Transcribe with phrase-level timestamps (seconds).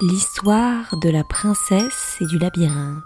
[0.00, 3.02] L'histoire de la princesse et du labyrinthe.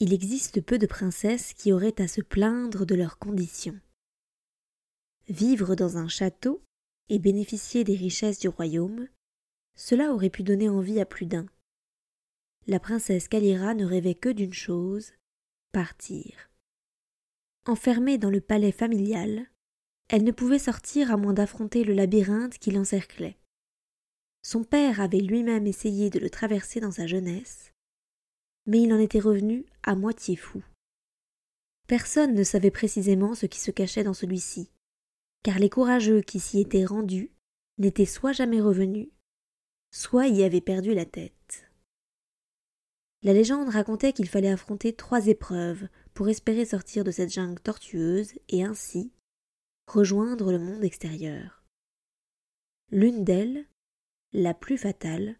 [0.00, 3.78] Il existe peu de princesses qui auraient à se plaindre de leurs conditions.
[5.28, 6.60] Vivre dans un château
[7.08, 9.06] et bénéficier des richesses du royaume,
[9.76, 11.46] cela aurait pu donner envie à plus d'un.
[12.66, 15.12] La princesse Calira ne rêvait que d'une chose
[15.70, 16.50] partir.
[17.64, 19.48] Enfermée dans le palais familial,
[20.08, 23.36] elle ne pouvait sortir à moins d'affronter le labyrinthe qui l'encerclait.
[24.42, 27.72] Son père avait lui-même essayé de le traverser dans sa jeunesse,
[28.66, 30.62] mais il en était revenu à moitié fou.
[31.86, 34.70] Personne ne savait précisément ce qui se cachait dans celui-ci,
[35.42, 37.30] car les courageux qui s'y étaient rendus
[37.78, 39.08] n'étaient soit jamais revenus,
[39.90, 41.66] soit y avaient perdu la tête.
[43.22, 48.34] La légende racontait qu'il fallait affronter trois épreuves pour espérer sortir de cette jungle tortueuse
[48.48, 49.12] et ainsi
[49.88, 51.64] rejoindre le monde extérieur.
[52.90, 53.66] L'une d'elles,
[54.32, 55.36] la plus fatale,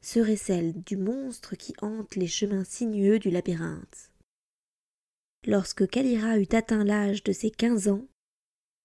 [0.00, 4.12] serait celle du monstre qui hante les chemins sinueux du labyrinthe.
[5.46, 8.06] Lorsque Kalira eut atteint l'âge de ses quinze ans,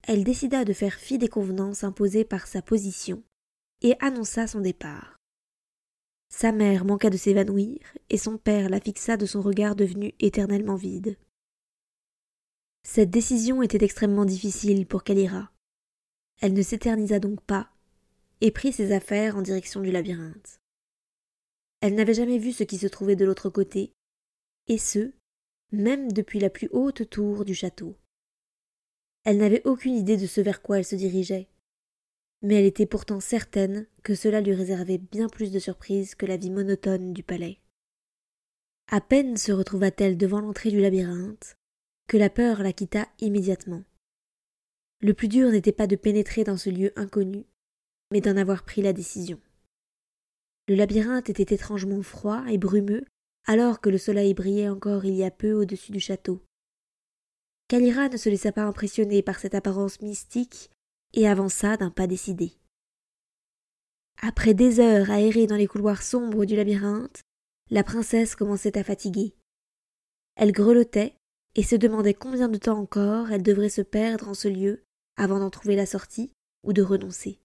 [0.04, 3.23] elle décida de faire fi des convenances imposées par sa position
[3.82, 5.16] et annonça son départ.
[6.30, 7.80] Sa mère manqua de s'évanouir
[8.10, 11.18] et son père la fixa de son regard devenu éternellement vide.
[12.84, 15.52] Cette décision était extrêmement difficile pour Kalira.
[16.42, 17.72] Elle ne s'éternisa donc pas
[18.42, 20.60] et prit ses affaires en direction du labyrinthe.
[21.80, 23.94] Elle n'avait jamais vu ce qui se trouvait de l'autre côté,
[24.68, 25.14] et ce,
[25.72, 27.95] même depuis la plus haute tour du château.
[29.23, 31.48] Elle n'avait aucune idée de ce vers quoi elle se dirigeait,
[32.42, 36.38] mais elle était pourtant certaine que cela lui réservait bien plus de surprises que la
[36.38, 37.60] vie monotone du palais.
[38.88, 41.55] À peine se retrouva-t-elle devant l'entrée du labyrinthe
[42.08, 43.84] que la peur la quitta immédiatement.
[45.02, 47.45] Le plus dur n'était pas de pénétrer dans ce lieu inconnu,
[48.12, 49.39] mais d'en avoir pris la décision.
[50.67, 53.06] Le labyrinthe était étrangement froid et brumeux,
[53.45, 56.42] alors que le soleil brillait encore il y a peu au-dessus du château.
[57.67, 60.70] Kalira ne se laissa pas impressionner par cette apparence mystique
[61.14, 62.54] et avança d'un pas décidé.
[64.22, 67.22] Après des heures à errer dans les couloirs sombres du labyrinthe,
[67.70, 69.34] la princesse commençait à fatiguer.
[70.36, 71.16] Elle grelottait,
[71.56, 74.84] et se demandait combien de temps encore elle devrait se perdre en ce lieu
[75.17, 76.32] avant d'en trouver la sortie
[76.64, 77.39] ou de renoncer.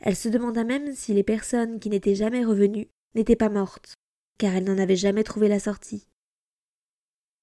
[0.00, 3.94] Elle se demanda même si les personnes qui n'étaient jamais revenues n'étaient pas mortes,
[4.38, 6.06] car elle n'en avait jamais trouvé la sortie.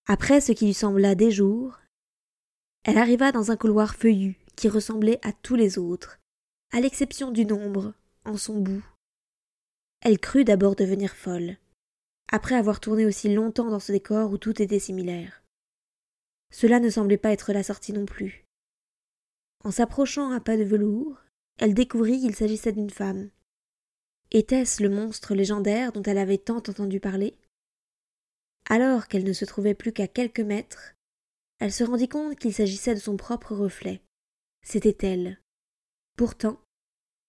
[0.07, 1.79] Après ce qui lui sembla des jours,
[2.83, 6.19] elle arriva dans un couloir feuillu qui ressemblait à tous les autres,
[6.71, 7.93] à l'exception du nombre,
[8.23, 8.85] en son bout.
[10.01, 11.57] Elle crut d'abord devenir folle
[12.31, 15.43] après avoir tourné aussi longtemps dans ce décor où tout était similaire.
[16.51, 18.45] Cela ne semblait pas être la sortie non plus.
[19.63, 21.21] En s'approchant à pas de velours,
[21.59, 23.29] elle découvrit qu'il s'agissait d'une femme.
[24.31, 27.37] Était-ce le monstre légendaire dont elle avait tant entendu parler?
[28.69, 30.95] Alors qu'elle ne se trouvait plus qu'à quelques mètres,
[31.59, 34.01] elle se rendit compte qu'il s'agissait de son propre reflet.
[34.63, 35.39] C'était elle.
[36.17, 36.59] Pourtant,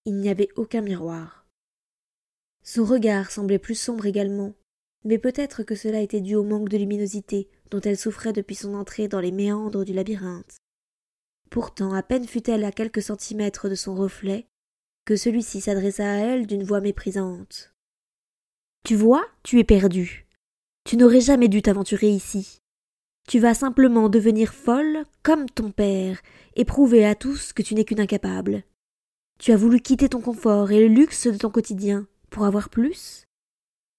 [0.05, 1.47] il n'y avait aucun miroir.
[2.63, 4.53] Son regard semblait plus sombre également,
[5.03, 8.73] mais peut-être que cela était dû au manque de luminosité dont elle souffrait depuis son
[8.73, 10.57] entrée dans les méandres du labyrinthe.
[11.49, 14.47] Pourtant, à peine fut-elle à quelques centimètres de son reflet,
[15.05, 17.73] que celui-ci s'adressa à elle d'une voix méprisante.
[18.83, 20.27] Tu vois, tu es perdue.
[20.83, 22.61] Tu n'aurais jamais dû t'aventurer ici.
[23.27, 26.21] Tu vas simplement devenir folle comme ton père
[26.55, 28.63] et prouver à tous que tu n'es qu'une incapable.
[29.39, 33.26] Tu as voulu quitter ton confort et le luxe de ton quotidien pour avoir plus?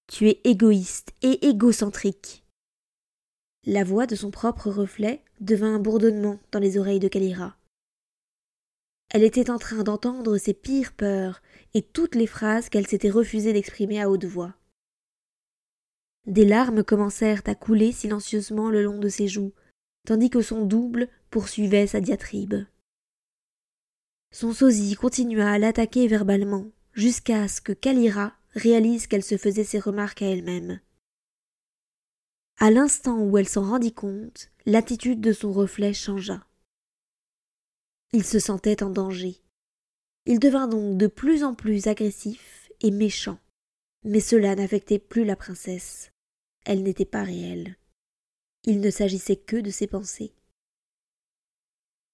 [0.09, 2.43] Tu es égoïste et égocentrique.
[3.65, 7.55] La voix de son propre reflet devint un bourdonnement dans les oreilles de Kalira.
[9.11, 11.43] Elle était en train d'entendre ses pires peurs
[11.75, 14.55] et toutes les phrases qu'elle s'était refusé d'exprimer à haute voix.
[16.25, 19.53] Des larmes commencèrent à couler silencieusement le long de ses joues,
[20.07, 22.65] tandis que son double poursuivait sa diatribe.
[24.31, 29.79] Son sosie continua à l'attaquer verbalement, jusqu'à ce que Kalira réalise qu'elle se faisait ses
[29.79, 30.79] remarques à elle-même.
[32.57, 36.45] À l'instant où elle s'en rendit compte, l'attitude de son reflet changea.
[38.11, 39.37] Il se sentait en danger.
[40.25, 43.39] Il devint donc de plus en plus agressif et méchant.
[44.03, 46.11] Mais cela n'affectait plus la princesse.
[46.65, 47.77] Elle n'était pas réelle.
[48.65, 50.33] Il ne s'agissait que de ses pensées.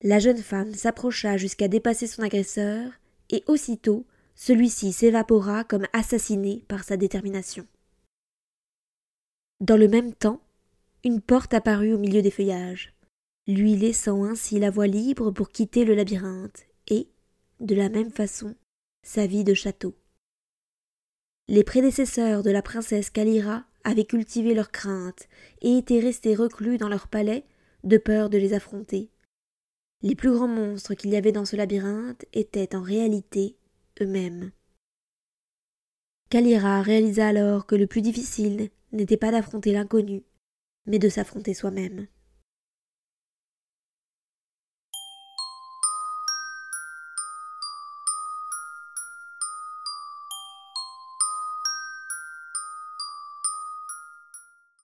[0.02, 2.92] La jeune femme s'approcha jusqu'à dépasser son agresseur,
[3.30, 4.06] et aussitôt
[4.36, 7.66] celui-ci s'évapora comme assassiné par sa détermination.
[9.62, 10.42] Dans le même temps,
[11.04, 12.94] une porte apparut au milieu des feuillages,
[13.48, 17.08] lui laissant ainsi la voie libre pour quitter le labyrinthe et,
[17.62, 18.56] de la même façon,
[19.04, 19.96] sa vie de château.
[21.48, 25.28] Les prédécesseurs de la princesse Kalira avaient cultivé leurs craintes
[25.62, 27.46] et étaient restés reclus dans leur palais
[27.84, 29.10] de peur de les affronter.
[30.02, 33.56] Les plus grands monstres qu'il y avait dans ce labyrinthe étaient en réalité
[34.02, 34.52] eux-mêmes.
[36.30, 40.24] Kalira réalisa alors que le plus difficile n'était pas d'affronter l'inconnu,
[40.86, 42.08] mais de s'affronter soi-même.